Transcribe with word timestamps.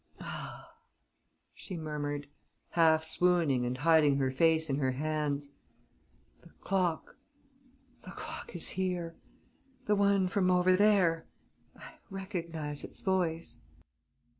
"Ah!" 0.19 0.77
she 1.53 1.77
murmured, 1.77 2.25
half 2.71 3.03
swooning 3.03 3.67
and 3.67 3.77
hiding 3.77 4.17
her 4.17 4.31
face 4.31 4.67
in 4.67 4.77
her 4.77 4.93
hands. 4.93 5.49
"The 6.41 6.49
clock... 6.61 7.17
the 8.01 8.09
clock 8.09 8.55
is 8.55 8.69
here... 8.69 9.15
the 9.85 9.93
one 9.95 10.27
from 10.27 10.49
over 10.49 10.75
there... 10.75 11.27
I 11.75 11.99
recognize 12.09 12.83
its 12.83 13.01
voice...." 13.01 13.59